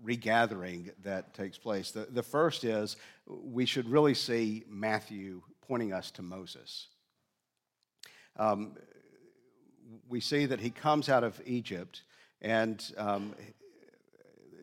regathering 0.02 0.90
that 1.02 1.34
takes 1.34 1.58
place. 1.58 1.90
The, 1.90 2.06
the 2.10 2.22
first 2.22 2.64
is 2.64 2.96
we 3.26 3.66
should 3.66 3.88
really 3.88 4.14
see 4.14 4.64
Matthew 4.68 5.42
pointing 5.66 5.92
us 5.92 6.10
to 6.12 6.22
Moses. 6.22 6.88
Um, 8.36 8.76
we 10.08 10.20
see 10.20 10.46
that 10.46 10.60
he 10.60 10.70
comes 10.70 11.08
out 11.08 11.24
of 11.24 11.40
Egypt, 11.44 12.02
and 12.40 12.84
um, 12.96 13.34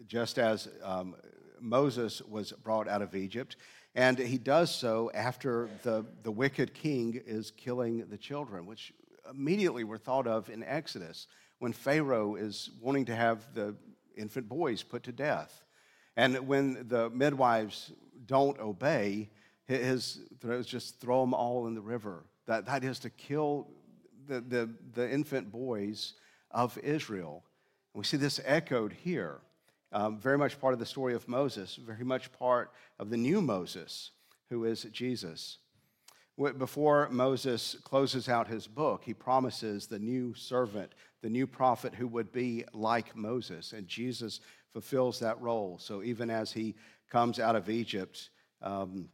just 0.08 0.38
as 0.38 0.70
um, 0.84 1.16
Moses 1.60 2.22
was 2.22 2.52
brought 2.52 2.88
out 2.88 3.02
of 3.02 3.16
Egypt, 3.16 3.58
and 3.96 4.18
he 4.18 4.38
does 4.38 4.74
so 4.74 5.12
after 5.14 5.70
the, 5.84 6.06
the 6.24 6.32
wicked 6.32 6.74
king 6.74 7.22
is 7.25 7.52
killing 7.52 8.06
the 8.10 8.18
children, 8.18 8.66
which 8.66 8.94
immediately 9.30 9.84
were 9.84 9.98
thought 9.98 10.28
of 10.28 10.50
in 10.50 10.64
Exodus 10.64 11.28
when 11.60 11.74
Pharaoh 11.74 12.36
is 12.36 12.70
wanting 12.82 13.06
to 13.06 13.16
have 13.16 13.54
the 13.54 13.76
infant 14.16 14.48
boys 14.48 14.84
put 14.84 15.04
to 15.04 15.12
death. 15.12 15.64
And 16.18 16.48
when 16.48 16.88
the 16.88 17.10
midwives 17.10 17.92
don't 18.26 18.60
obey, 18.60 19.30
his 19.66 20.20
throws 20.40 20.66
just 20.66 21.00
throw 21.02 21.22
them 21.22 21.34
all 21.34 21.68
in 21.68 21.76
the 21.76 21.82
river. 21.82 22.24
That, 22.46 22.66
that 22.68 22.84
is 22.84 23.00
to 23.00 23.10
kill 23.10 23.68
the, 24.28 24.42
the, 24.42 24.70
the 24.94 25.12
infant 25.12 25.52
boys 25.52 26.14
of 26.52 26.78
Israel. 26.80 27.44
And 27.94 28.00
we 28.00 28.06
see 28.06 28.18
this 28.18 28.40
echoed 28.46 28.94
here. 28.94 29.40
Um, 29.92 30.20
very 30.20 30.38
much 30.38 30.60
part 30.60 30.74
of 30.74 30.80
the 30.80 30.86
story 30.86 31.14
of 31.14 31.28
Moses, 31.28 31.76
very 31.76 32.04
much 32.04 32.32
part 32.34 32.72
of 33.00 33.10
the 33.10 33.18
new 33.18 33.42
Moses, 33.42 34.12
who 34.50 34.66
is 34.66 34.84
Jesus. 34.92 35.60
Before 36.38 37.08
Moses 37.12 37.77
closes 37.84 38.27
out 38.27 38.48
his 38.48 38.68
book, 38.68 39.04
he 39.06 39.13
promises 39.13 39.88
the 39.88 40.00
new 40.00 40.34
servant, 40.34 40.94
the 41.22 41.30
new 41.30 41.48
prophet 41.48 41.96
who 41.96 42.08
would 42.08 42.32
be 42.34 42.65
like 42.74 43.15
Moses, 43.15 43.72
and 43.72 43.88
Jesus 43.88 44.42
fulfills 44.74 45.20
that 45.20 45.39
role. 45.39 45.77
So 45.80 46.04
even 46.04 46.30
as 46.30 46.51
he 46.51 46.75
comes 47.10 47.39
out 47.39 47.56
of 47.56 47.70
Egypt, 47.70 48.30
um, 48.62 49.08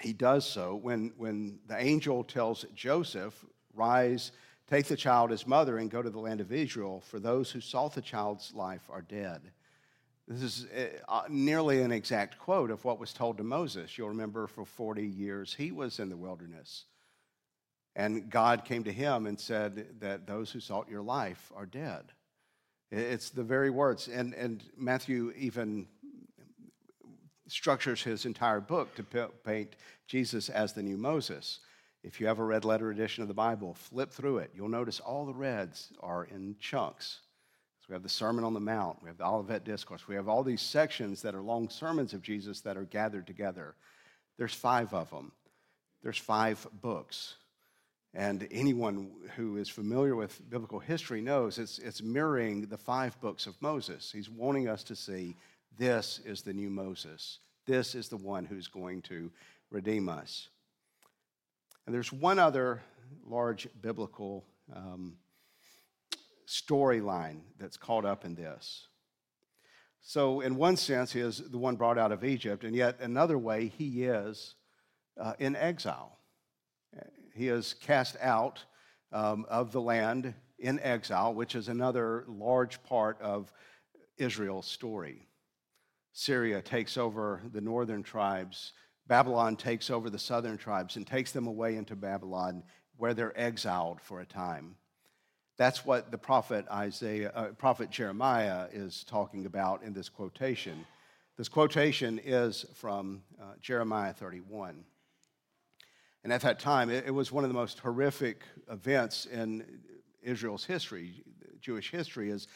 he 0.00 0.12
does 0.12 0.44
so 0.44 0.74
when, 0.74 1.12
when 1.16 1.58
the 1.66 1.78
angel 1.78 2.22
tells 2.22 2.66
Joseph, 2.74 3.42
Rise, 3.72 4.32
take 4.68 4.86
the 4.86 4.96
child, 4.96 5.30
his 5.30 5.46
mother, 5.46 5.78
and 5.78 5.90
go 5.90 6.02
to 6.02 6.10
the 6.10 6.18
land 6.18 6.42
of 6.42 6.52
Israel, 6.52 7.02
for 7.06 7.18
those 7.18 7.50
who 7.50 7.60
sought 7.62 7.94
the 7.94 8.02
child's 8.02 8.52
life 8.54 8.82
are 8.90 9.02
dead. 9.02 9.40
This 10.28 10.42
is 10.42 10.66
uh, 11.08 11.22
nearly 11.28 11.82
an 11.82 11.92
exact 11.92 12.38
quote 12.38 12.70
of 12.70 12.84
what 12.84 12.98
was 12.98 13.12
told 13.12 13.38
to 13.38 13.44
Moses. 13.44 13.96
You'll 13.96 14.08
remember 14.08 14.48
for 14.48 14.64
40 14.64 15.06
years 15.06 15.54
he 15.54 15.70
was 15.70 16.00
in 16.00 16.08
the 16.08 16.16
wilderness. 16.16 16.84
And 17.94 18.28
God 18.28 18.64
came 18.64 18.84
to 18.84 18.92
him 18.92 19.26
and 19.26 19.38
said 19.38 20.00
that 20.00 20.26
those 20.26 20.50
who 20.50 20.60
sought 20.60 20.90
your 20.90 21.02
life 21.02 21.50
are 21.54 21.64
dead. 21.64 22.12
It's 22.90 23.30
the 23.30 23.44
very 23.44 23.70
words. 23.70 24.08
And, 24.08 24.34
and 24.34 24.62
Matthew 24.76 25.32
even 25.36 25.86
structures 27.48 28.02
his 28.02 28.26
entire 28.26 28.60
book 28.60 28.94
to 28.96 29.30
paint 29.44 29.76
Jesus 30.06 30.48
as 30.48 30.72
the 30.72 30.82
new 30.82 30.96
Moses. 30.96 31.60
If 32.02 32.20
you 32.20 32.26
have 32.26 32.38
a 32.38 32.44
red 32.44 32.64
letter 32.64 32.90
edition 32.90 33.22
of 33.22 33.28
the 33.28 33.34
Bible, 33.34 33.74
flip 33.74 34.12
through 34.12 34.38
it. 34.38 34.50
You'll 34.54 34.68
notice 34.68 35.00
all 35.00 35.24
the 35.24 35.34
reds 35.34 35.92
are 36.00 36.24
in 36.24 36.56
chunks. 36.60 37.20
So 37.86 37.92
we 37.92 37.94
have 37.94 38.02
the 38.02 38.08
Sermon 38.08 38.42
on 38.42 38.52
the 38.52 38.58
Mount, 38.58 39.00
we 39.00 39.08
have 39.08 39.18
the 39.18 39.26
Olivet 39.26 39.62
Discourse, 39.62 40.08
we 40.08 40.16
have 40.16 40.28
all 40.28 40.42
these 40.42 40.60
sections 40.60 41.22
that 41.22 41.36
are 41.36 41.40
long 41.40 41.68
sermons 41.68 42.14
of 42.14 42.22
Jesus 42.22 42.60
that 42.62 42.76
are 42.76 42.82
gathered 42.82 43.28
together. 43.28 43.76
There's 44.38 44.54
five 44.54 44.92
of 44.92 45.08
them, 45.10 45.30
there's 46.02 46.18
five 46.18 46.66
books. 46.82 47.36
And 48.12 48.48
anyone 48.50 49.10
who 49.36 49.58
is 49.58 49.68
familiar 49.68 50.16
with 50.16 50.40
biblical 50.50 50.80
history 50.80 51.20
knows 51.20 51.58
it's, 51.58 51.78
it's 51.78 52.02
mirroring 52.02 52.62
the 52.62 52.78
five 52.78 53.20
books 53.20 53.46
of 53.46 53.60
Moses. 53.60 54.10
He's 54.10 54.30
wanting 54.30 54.68
us 54.68 54.82
to 54.84 54.96
see 54.96 55.36
this 55.78 56.20
is 56.24 56.42
the 56.42 56.54
new 56.54 56.70
Moses. 56.70 57.38
This 57.66 57.94
is 57.94 58.08
the 58.08 58.16
one 58.16 58.46
who's 58.46 58.68
going 58.68 59.02
to 59.02 59.30
redeem 59.70 60.08
us. 60.08 60.48
And 61.84 61.94
there's 61.94 62.12
one 62.12 62.38
other 62.38 62.82
large 63.28 63.68
biblical 63.80 64.44
um, 64.74 65.18
storyline 66.46 67.40
that's 67.58 67.76
caught 67.76 68.04
up 68.04 68.24
in 68.24 68.34
this. 68.34 68.88
So, 70.00 70.40
in 70.40 70.56
one 70.56 70.76
sense, 70.76 71.12
he 71.12 71.20
is 71.20 71.38
the 71.38 71.58
one 71.58 71.76
brought 71.76 71.98
out 71.98 72.12
of 72.12 72.24
Egypt, 72.24 72.62
and 72.62 72.76
yet 72.76 73.00
another 73.00 73.38
way, 73.38 73.66
he 73.66 74.04
is 74.04 74.54
uh, 75.20 75.32
in 75.38 75.56
exile. 75.56 76.18
He 77.34 77.48
is 77.48 77.74
cast 77.74 78.16
out 78.20 78.64
um, 79.12 79.46
of 79.48 79.72
the 79.72 79.80
land 79.80 80.34
in 80.58 80.80
exile, 80.80 81.34
which 81.34 81.54
is 81.54 81.68
another 81.68 82.24
large 82.28 82.82
part 82.84 83.20
of 83.20 83.52
Israel's 84.16 84.66
story. 84.66 85.28
Syria 86.12 86.62
takes 86.62 86.96
over 86.96 87.42
the 87.52 87.60
northern 87.60 88.02
tribes, 88.02 88.72
Babylon 89.06 89.56
takes 89.56 89.90
over 89.90 90.10
the 90.10 90.18
southern 90.18 90.56
tribes 90.56 90.96
and 90.96 91.06
takes 91.06 91.32
them 91.32 91.46
away 91.46 91.76
into 91.76 91.94
Babylon, 91.94 92.62
where 92.96 93.14
they're 93.14 93.38
exiled 93.38 94.00
for 94.00 94.20
a 94.20 94.26
time. 94.26 94.76
That's 95.56 95.86
what 95.86 96.10
the 96.10 96.18
prophet 96.18 96.66
Isaiah, 96.70 97.32
uh, 97.34 97.44
prophet 97.52 97.90
Jeremiah 97.90 98.66
is 98.72 99.04
talking 99.04 99.46
about 99.46 99.82
in 99.82 99.94
this 99.94 100.10
quotation. 100.10 100.84
This 101.38 101.48
quotation 101.48 102.20
is 102.22 102.66
from 102.74 103.22
uh, 103.40 103.54
Jeremiah 103.62 104.12
31. 104.12 104.84
And 106.24 106.32
at 106.32 106.42
that 106.42 106.58
time, 106.58 106.90
it, 106.90 107.04
it, 107.06 107.10
was 107.10 107.32
one 107.32 107.44
of 107.44 107.48
the 107.48 107.54
most 107.54 107.78
horrific 107.78 108.42
events 108.70 109.26
in 109.26 109.64
Israel's 110.22 110.64
history, 110.64 111.22
Jewish 111.60 111.90
history, 111.90 112.30
is 112.30 112.48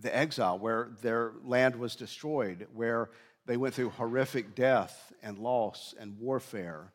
the 0.00 0.14
exile, 0.16 0.58
where 0.58 0.88
their 1.00 1.34
land 1.44 1.76
was 1.76 1.94
destroyed, 1.94 2.66
where 2.74 3.10
they 3.46 3.56
went 3.56 3.74
through 3.74 3.90
horrific 3.90 4.56
death 4.56 5.12
and 5.22 5.38
loss 5.38 5.94
and 6.00 6.18
warfare. 6.18 6.92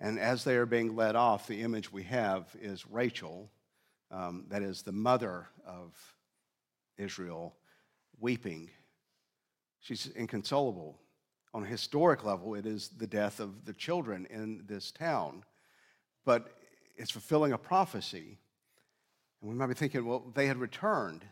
And 0.00 0.18
as 0.18 0.44
they 0.44 0.56
are 0.56 0.66
being 0.66 0.96
led 0.96 1.16
off, 1.16 1.46
the 1.46 1.62
image 1.62 1.92
we 1.92 2.02
have 2.02 2.44
is 2.60 2.86
Rachel, 2.86 3.51
um, 4.12 4.44
that 4.50 4.62
is 4.62 4.82
the 4.82 4.92
mother 4.92 5.48
of 5.66 5.96
Israel, 6.98 7.54
weeping. 8.20 8.70
She's 9.80 10.10
inconsolable. 10.14 10.98
On 11.54 11.62
a 11.62 11.66
historic 11.66 12.24
level, 12.24 12.54
it 12.54 12.66
is 12.66 12.88
the 12.88 13.06
death 13.06 13.40
of 13.40 13.64
the 13.64 13.72
children 13.72 14.26
in 14.30 14.62
this 14.66 14.90
town. 14.90 15.44
But 16.24 16.52
it's 16.96 17.10
fulfilling 17.10 17.52
a 17.52 17.58
prophecy. 17.58 18.38
And 19.40 19.50
we 19.50 19.56
might 19.56 19.66
be 19.66 19.74
thinking, 19.74 20.06
well, 20.06 20.30
they 20.34 20.46
had 20.46 20.58
returned. 20.58 21.24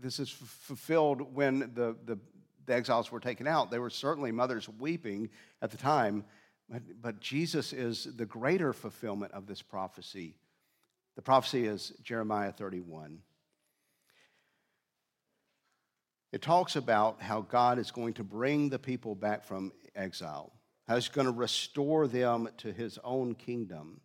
This 0.00 0.18
is 0.18 0.30
fulfilled 0.30 1.34
when 1.34 1.60
the, 1.74 1.96
the, 2.04 2.18
the, 2.66 2.74
exiles 2.74 3.10
were 3.10 3.20
taken 3.20 3.46
out. 3.46 3.70
There 3.70 3.80
were 3.80 3.90
certainly 3.90 4.30
mothers 4.30 4.68
weeping 4.68 5.30
at 5.62 5.70
the 5.70 5.76
time, 5.76 6.24
but, 6.68 6.82
but 7.00 7.20
Jesus 7.20 7.72
is 7.72 8.08
the 8.16 8.26
greater 8.26 8.72
fulfillment 8.72 9.32
of 9.32 9.46
this 9.46 9.62
prophecy 9.62 10.34
the 11.18 11.22
prophecy 11.22 11.66
is 11.66 11.92
Jeremiah 12.04 12.52
31. 12.52 13.18
It 16.30 16.40
talks 16.40 16.76
about 16.76 17.20
how 17.20 17.40
God 17.40 17.80
is 17.80 17.90
going 17.90 18.14
to 18.14 18.22
bring 18.22 18.68
the 18.68 18.78
people 18.78 19.16
back 19.16 19.42
from 19.42 19.72
exile, 19.96 20.52
how 20.86 20.94
he's 20.94 21.08
going 21.08 21.26
to 21.26 21.32
restore 21.32 22.06
them 22.06 22.48
to 22.58 22.72
his 22.72 23.00
own 23.02 23.34
kingdom. 23.34 24.00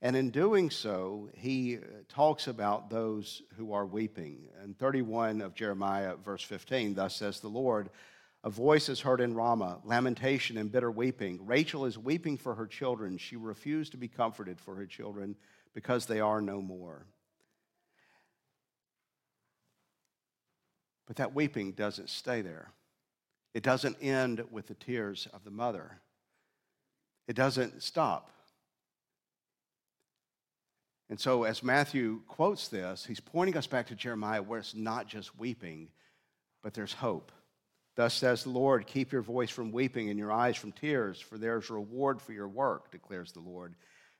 And 0.00 0.14
in 0.14 0.30
doing 0.30 0.70
so, 0.70 1.30
he 1.34 1.78
uh, 1.78 1.80
talks 2.08 2.46
about 2.46 2.90
those 2.90 3.42
who 3.56 3.72
are 3.72 3.84
weeping. 3.84 4.46
In 4.62 4.74
31 4.74 5.40
of 5.40 5.52
Jeremiah, 5.52 6.14
verse 6.14 6.44
15, 6.44 6.94
thus 6.94 7.16
says 7.16 7.40
the 7.40 7.48
Lord, 7.48 7.90
a 8.44 8.50
voice 8.50 8.88
is 8.88 9.00
heard 9.00 9.20
in 9.20 9.34
Ramah, 9.34 9.80
lamentation 9.82 10.58
and 10.58 10.70
bitter 10.70 10.92
weeping. 10.92 11.44
Rachel 11.44 11.86
is 11.86 11.98
weeping 11.98 12.36
for 12.36 12.54
her 12.54 12.68
children. 12.68 13.18
She 13.18 13.34
refused 13.34 13.90
to 13.90 13.98
be 13.98 14.06
comforted 14.06 14.60
for 14.60 14.76
her 14.76 14.86
children 14.86 15.34
because 15.76 16.06
they 16.06 16.20
are 16.20 16.40
no 16.40 16.62
more. 16.62 17.04
But 21.06 21.16
that 21.16 21.34
weeping 21.34 21.72
doesn't 21.72 22.08
stay 22.08 22.40
there. 22.40 22.70
It 23.52 23.62
doesn't 23.62 23.98
end 24.00 24.42
with 24.50 24.68
the 24.68 24.74
tears 24.74 25.28
of 25.34 25.44
the 25.44 25.50
mother. 25.50 26.00
It 27.28 27.36
doesn't 27.36 27.82
stop. 27.82 28.30
And 31.10 31.20
so, 31.20 31.44
as 31.44 31.62
Matthew 31.62 32.22
quotes 32.26 32.68
this, 32.68 33.04
he's 33.04 33.20
pointing 33.20 33.58
us 33.58 33.66
back 33.66 33.88
to 33.88 33.94
Jeremiah 33.94 34.42
where 34.42 34.60
it's 34.60 34.74
not 34.74 35.06
just 35.06 35.38
weeping, 35.38 35.88
but 36.62 36.72
there's 36.72 36.94
hope. 36.94 37.30
Thus 37.96 38.14
says 38.14 38.44
the 38.44 38.50
Lord, 38.50 38.86
keep 38.86 39.12
your 39.12 39.22
voice 39.22 39.50
from 39.50 39.72
weeping 39.72 40.08
and 40.08 40.18
your 40.18 40.32
eyes 40.32 40.56
from 40.56 40.72
tears, 40.72 41.20
for 41.20 41.36
there's 41.36 41.68
reward 41.68 42.22
for 42.22 42.32
your 42.32 42.48
work, 42.48 42.90
declares 42.90 43.32
the 43.32 43.40
Lord 43.40 43.74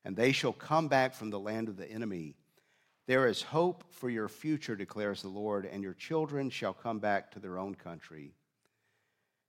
and 0.07 0.14
they 0.14 0.31
shall 0.31 0.53
come 0.53 0.87
back 0.87 1.14
from 1.14 1.31
the 1.31 1.40
land 1.40 1.69
of 1.69 1.77
the 1.77 1.90
enemy. 1.90 2.37
There 3.09 3.27
is 3.27 3.42
hope 3.42 3.83
for 3.90 4.09
your 4.09 4.29
future, 4.29 4.77
declares 4.77 5.21
the 5.21 5.27
Lord, 5.29 5.66
and 5.66 5.83
your 5.83 5.95
children 5.95 6.49
shall 6.49 6.73
come 6.73 7.01
back 7.01 7.33
to 7.33 7.40
their 7.40 7.59
own 7.59 7.75
country. 7.75 8.31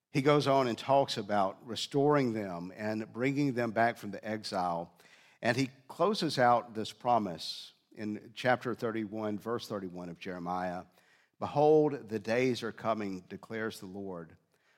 He 0.10 0.24
goes 0.24 0.48
on 0.48 0.68
and 0.68 0.76
talks 0.76 1.18
about 1.18 1.58
restoring 1.64 2.34
them 2.34 2.74
and 2.76 3.06
bringing 3.14 3.54
them 3.54 3.70
back 3.70 3.98
from 3.98 4.10
the 4.10 4.28
exile. 4.28 4.92
And 5.44 5.56
he 5.56 5.70
closes 5.88 6.40
out 6.40 6.74
this 6.74 6.92
promise 6.92 7.74
in 7.96 8.20
chapter 8.34 8.74
31, 8.74 9.38
verse 9.38 9.68
31 9.68 10.10
of 10.10 10.18
Jeremiah 10.18 10.82
Behold, 11.40 12.10
the 12.10 12.18
days 12.18 12.64
are 12.64 12.72
coming, 12.72 13.24
declares 13.30 13.80
the 13.80 13.86
Lord, 13.86 14.34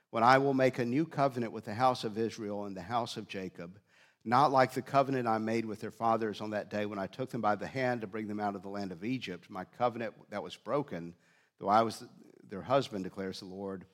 when 0.09 0.23
I 0.23 0.39
will 0.39 0.53
make 0.53 0.77
a 0.77 0.83
new 0.83 1.05
covenant 1.05 1.53
with 1.53 1.63
the 1.63 1.73
house 1.73 2.03
of 2.03 2.17
Israel 2.17 2.65
and 2.65 2.75
the 2.75 2.81
house 2.81 3.15
of 3.15 3.29
Jacob 3.29 3.79
not 4.25 4.51
like 4.51 4.73
the 4.73 4.81
covenant 4.81 5.27
I 5.27 5.37
made 5.37 5.65
with 5.65 5.79
their 5.79 5.91
fathers 5.91 6.41
on 6.41 6.51
that 6.51 6.69
day 6.69 6.85
when 6.85 6.99
I 6.99 7.07
took 7.07 7.29
them 7.29 7.41
by 7.41 7.55
the 7.55 7.67
hand 7.67 8.01
to 8.01 8.07
bring 8.07 8.27
them 8.27 8.39
out 8.39 8.55
of 8.55 8.61
the 8.61 8.69
land 8.69 8.91
of 8.91 9.03
Egypt, 9.03 9.49
my 9.49 9.63
covenant 9.63 10.13
that 10.29 10.43
was 10.43 10.55
broken, 10.55 11.13
though 11.59 11.69
I 11.69 11.81
was 11.81 12.03
their 12.49 12.61
husband, 12.61 13.03
declares 13.03 13.39
the 13.39 13.45
Lord. 13.45 13.85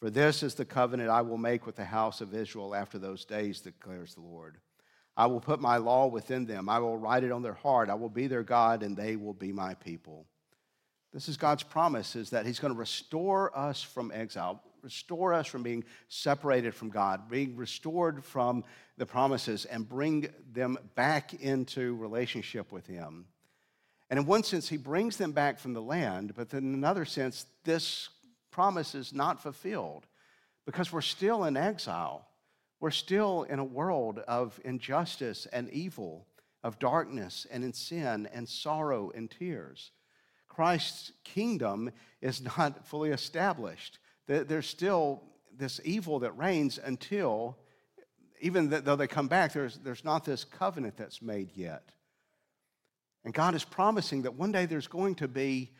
For 0.00 0.10
this 0.10 0.42
is 0.42 0.54
the 0.54 0.64
covenant 0.64 1.10
I 1.10 1.22
will 1.22 1.38
make 1.38 1.66
with 1.66 1.76
the 1.76 1.84
house 1.84 2.20
of 2.20 2.34
Israel 2.34 2.74
after 2.74 2.98
those 2.98 3.24
days, 3.24 3.60
declares 3.60 4.14
the 4.14 4.20
Lord. 4.20 4.58
I 5.16 5.26
will 5.26 5.40
put 5.40 5.60
my 5.60 5.78
law 5.78 6.06
within 6.06 6.46
them. 6.46 6.68
I 6.68 6.78
will 6.78 6.96
write 6.96 7.24
it 7.24 7.32
on 7.32 7.42
their 7.42 7.54
heart. 7.54 7.90
I 7.90 7.94
will 7.94 8.08
be 8.08 8.28
their 8.28 8.44
God, 8.44 8.84
and 8.84 8.96
they 8.96 9.16
will 9.16 9.34
be 9.34 9.52
my 9.52 9.74
people. 9.74 10.26
This 11.12 11.28
is 11.28 11.36
God's 11.36 11.62
promise 11.62 12.16
is 12.16 12.30
that 12.30 12.46
he's 12.46 12.58
going 12.58 12.72
to 12.72 12.78
restore 12.78 13.56
us 13.56 13.82
from 13.82 14.12
exile 14.12 14.62
restore 14.82 15.34
us 15.34 15.46
from 15.46 15.62
being 15.62 15.84
separated 16.08 16.74
from 16.74 16.90
God, 16.90 17.28
being 17.28 17.56
restored 17.56 18.24
from 18.24 18.64
the 18.96 19.06
promises, 19.06 19.64
and 19.64 19.88
bring 19.88 20.28
them 20.52 20.78
back 20.94 21.34
into 21.34 21.96
relationship 21.96 22.72
with 22.72 22.86
Him. 22.86 23.26
And 24.10 24.18
in 24.18 24.26
one 24.26 24.42
sense, 24.42 24.68
He 24.68 24.76
brings 24.76 25.16
them 25.16 25.32
back 25.32 25.58
from 25.58 25.74
the 25.74 25.82
land, 25.82 26.34
but 26.34 26.52
in 26.52 26.74
another 26.74 27.04
sense, 27.04 27.46
this 27.64 28.08
promise 28.50 28.94
is 28.94 29.12
not 29.12 29.42
fulfilled 29.42 30.06
because 30.66 30.92
we're 30.92 31.00
still 31.00 31.44
in 31.44 31.56
exile. 31.56 32.26
We're 32.80 32.90
still 32.90 33.42
in 33.42 33.58
a 33.58 33.64
world 33.64 34.20
of 34.20 34.60
injustice 34.64 35.46
and 35.52 35.68
evil, 35.70 36.26
of 36.62 36.78
darkness 36.78 37.46
and 37.50 37.64
in 37.64 37.72
sin 37.72 38.28
and 38.32 38.48
sorrow 38.48 39.10
and 39.14 39.30
tears. 39.30 39.90
Christ's 40.58 41.12
kingdom 41.22 41.90
is 42.20 42.42
not 42.58 42.84
fully 42.84 43.10
established 43.10 43.98
there's 44.28 44.66
still 44.66 45.22
this 45.56 45.80
evil 45.84 46.20
that 46.20 46.36
reigns 46.36 46.78
until, 46.78 47.56
even 48.40 48.68
though 48.68 48.96
they 48.96 49.06
come 49.06 49.26
back, 49.26 49.52
there's, 49.52 49.78
there's 49.78 50.04
not 50.04 50.24
this 50.24 50.44
covenant 50.44 50.96
that's 50.96 51.22
made 51.22 51.50
yet. 51.56 51.90
And 53.24 53.34
God 53.34 53.54
is 53.54 53.64
promising 53.64 54.22
that 54.22 54.34
one 54.34 54.52
day 54.52 54.66
there's 54.66 54.86
going 54.86 55.16
to 55.16 55.28
be 55.28 55.72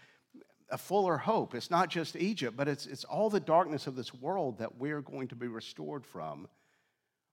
a 0.70 0.78
fuller 0.78 1.18
hope. 1.18 1.54
It's 1.54 1.70
not 1.70 1.88
just 1.88 2.16
Egypt, 2.16 2.56
but 2.56 2.68
it's, 2.68 2.86
it's 2.86 3.04
all 3.04 3.30
the 3.30 3.40
darkness 3.40 3.86
of 3.86 3.96
this 3.96 4.12
world 4.12 4.58
that 4.58 4.78
we're 4.78 5.02
going 5.02 5.28
to 5.28 5.36
be 5.36 5.46
restored 5.46 6.04
from. 6.04 6.48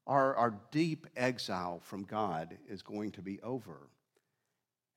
Our, 0.06 0.36
our 0.36 0.54
deep 0.72 1.08
exile 1.16 1.80
from 1.82 2.04
God 2.04 2.58
is 2.70 2.82
going 2.82 3.12
to 3.12 3.22
be 3.22 3.42
over. 3.42 3.88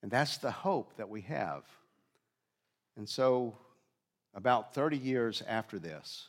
And 0.03 0.11
that's 0.11 0.37
the 0.37 0.51
hope 0.51 0.97
that 0.97 1.09
we 1.09 1.23
have. 1.23 1.65
And 2.99 3.09
so 3.09 3.57
about 4.35 4.75
30 4.75 4.97
years 4.99 5.43
after 5.47 5.79
this, 5.79 6.29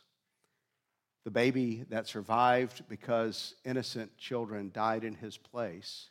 the 1.24 1.30
baby 1.30 1.84
that 1.90 2.06
survived 2.06 2.84
because 2.88 3.54
innocent 3.64 4.16
children 4.16 4.70
died 4.72 5.04
in 5.04 5.14
his 5.14 5.36
place 5.36 6.10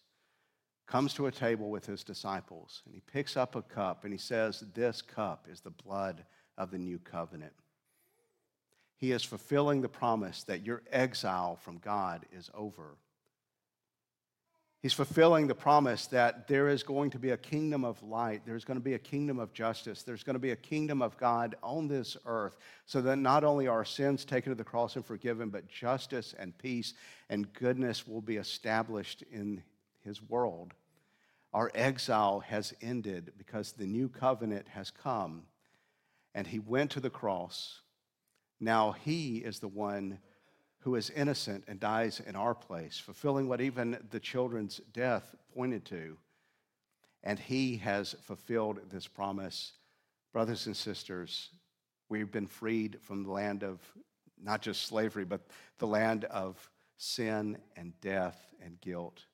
comes 0.86 1.14
to 1.14 1.28
a 1.28 1.32
table 1.32 1.72
with 1.72 1.86
his 1.86 2.04
disciples 2.04 2.82
and 2.86 2.94
he 2.94 3.02
picks 3.12 3.38
up 3.38 3.56
a 3.56 3.62
cup 3.62 4.04
and 4.04 4.14
he 4.14 4.20
says, 4.20 4.64
This 4.74 5.02
cup 5.02 5.48
is 5.50 5.62
the 5.62 5.72
blood 5.72 6.26
of 6.58 6.72
the 6.72 6.78
new 6.78 7.00
covenant. 7.00 7.54
He 8.98 9.14
is 9.14 9.24
fulfilling 9.24 9.82
the 9.82 9.88
promise 9.88 10.44
that 10.44 10.66
your 10.66 10.84
exile 10.92 11.56
from 11.56 11.78
God 11.78 12.26
is 12.38 12.52
over. 12.54 12.98
He's 14.82 14.94
fulfilling 14.94 15.48
the 15.48 15.56
promise 15.56 16.08
that 16.08 16.48
there 16.48 16.70
is 16.70 16.84
going 16.84 17.10
to 17.10 17.20
be 17.20 17.32
a 17.32 17.38
kingdom 17.38 17.84
of 17.84 18.02
light. 18.02 18.44
There's 18.46 18.64
going 18.64 18.80
to 18.80 18.84
be 18.84 18.94
a 18.94 19.00
kingdom 19.00 19.38
of 19.38 19.52
justice. 19.52 20.04
There's 20.04 20.24
going 20.24 20.36
to 20.36 20.40
be 20.40 20.52
a 20.52 20.56
kingdom 20.56 21.02
of 21.02 21.18
God 21.18 21.56
on 21.62 21.90
this 21.90 22.16
earth 22.26 22.56
so 22.86 23.02
that 23.02 23.18
not 23.18 23.44
only 23.44 23.68
are 23.68 23.84
sins 23.84 24.24
taken 24.24 24.52
to 24.52 24.56
the 24.56 24.64
cross 24.64 24.96
and 24.96 25.06
forgiven, 25.06 25.50
but 25.50 25.68
justice 25.68 26.34
and 26.40 26.58
peace 26.58 26.94
and 27.30 27.52
goodness 27.54 28.08
will 28.08 28.22
be 28.22 28.38
established 28.38 29.22
in 29.30 29.62
his 30.00 30.22
world. 30.22 30.74
Our 31.54 31.72
exile 31.76 32.40
has 32.42 32.74
ended 32.82 33.34
because 33.38 33.74
the 33.74 33.86
new 33.86 34.08
covenant 34.08 34.70
has 34.70 34.92
come 34.92 35.44
and 36.34 36.48
he 36.48 36.60
went 36.60 36.92
to 36.92 37.02
the 37.02 37.10
cross. 37.10 37.82
Now 38.62 38.94
he 38.94 39.38
is 39.40 39.60
the 39.60 39.68
one 39.68 40.20
who 40.82 40.96
is 40.96 41.10
innocent 41.10 41.64
and 41.68 41.80
dies 41.80 42.22
in 42.26 42.36
our 42.36 42.56
place, 42.56 42.98
fulfilling 42.98 43.48
what 43.48 43.62
even 43.62 43.98
the 44.12 44.20
children's 44.20 44.80
death 44.94 45.36
pointed 45.54 45.86
to. 45.86 46.18
and 47.24 47.38
He 47.38 47.78
has 47.78 48.16
fulfilled 48.22 48.80
this 48.90 49.08
promise. 49.08 49.74
Brothers 50.32 50.68
and 50.68 50.78
sisters, 50.78 51.50
we've 52.08 52.32
been 52.32 52.48
freed 52.48 52.98
from 53.02 53.24
the 53.24 53.32
land 53.32 53.64
of 53.64 53.80
not 54.42 54.62
just 54.62 54.84
slavery, 54.84 55.26
but 55.26 55.42
the 55.80 55.88
land 55.88 56.24
of 56.26 56.70
sin 56.98 57.58
and 57.76 58.00
death 58.00 58.40
and 58.64 58.80
guilt. 58.80 59.26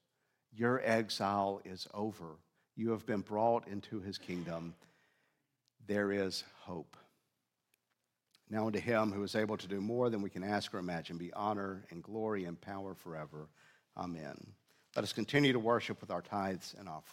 Your 0.52 0.82
exile 0.84 1.62
is 1.64 1.88
over. 1.94 2.38
You 2.76 2.92
have 2.92 3.06
been 3.06 3.22
brought 3.22 3.68
into 3.68 4.00
His 4.00 4.18
kingdom. 4.18 4.74
There 5.86 6.12
is 6.12 6.44
hope. 6.62 6.98
Now 8.50 8.68
unto 8.68 8.80
him 8.80 9.12
who 9.12 9.24
is 9.24 9.36
able 9.36 9.58
to 9.58 9.68
do 9.68 9.82
more 9.82 10.10
than 10.10 10.22
we 10.22 10.30
can 10.30 10.44
ask 10.44 10.74
or 10.74 10.78
imagine 10.78 11.18
be 11.18 11.34
honor 11.34 11.86
and 11.90 12.04
glory 12.04 12.46
and 12.46 12.60
power 12.60 12.94
forever. 12.94 13.50
Amen. 13.98 14.36
Let 14.96 15.04
us 15.04 15.14
continue 15.14 15.52
to 15.52 15.60
worship 15.60 16.00
with 16.00 16.12
our 16.12 16.22
tithes 16.22 16.76
and 16.78 16.88
offerings. 16.88 17.04